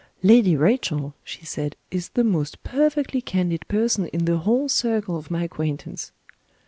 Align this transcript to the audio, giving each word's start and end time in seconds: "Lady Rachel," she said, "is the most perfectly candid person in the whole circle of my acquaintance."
"Lady 0.23 0.55
Rachel," 0.55 1.13
she 1.23 1.45
said, 1.45 1.75
"is 1.91 2.09
the 2.09 2.23
most 2.23 2.63
perfectly 2.63 3.21
candid 3.21 3.67
person 3.67 4.07
in 4.07 4.25
the 4.25 4.37
whole 4.37 4.67
circle 4.67 5.15
of 5.15 5.29
my 5.29 5.43
acquaintance." 5.43 6.11